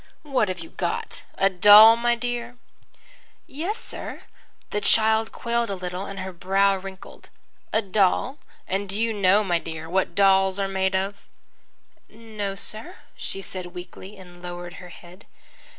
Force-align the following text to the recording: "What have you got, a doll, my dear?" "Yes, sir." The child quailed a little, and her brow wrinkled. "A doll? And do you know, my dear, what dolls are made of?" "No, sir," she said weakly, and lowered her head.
"What 0.23 0.47
have 0.49 0.57
you 0.61 0.71
got, 0.71 1.21
a 1.37 1.47
doll, 1.47 1.95
my 1.95 2.15
dear?" 2.15 2.57
"Yes, 3.45 3.77
sir." 3.77 4.23
The 4.71 4.81
child 4.81 5.31
quailed 5.31 5.69
a 5.69 5.75
little, 5.75 6.07
and 6.07 6.21
her 6.21 6.33
brow 6.33 6.75
wrinkled. 6.75 7.29
"A 7.71 7.83
doll? 7.83 8.39
And 8.67 8.89
do 8.89 8.99
you 8.99 9.13
know, 9.13 9.43
my 9.43 9.59
dear, 9.59 9.87
what 9.87 10.15
dolls 10.15 10.57
are 10.57 10.67
made 10.67 10.95
of?" 10.95 11.27
"No, 12.09 12.55
sir," 12.55 12.95
she 13.15 13.43
said 13.43 13.67
weakly, 13.75 14.17
and 14.17 14.41
lowered 14.41 14.77
her 14.81 14.89
head. 14.89 15.27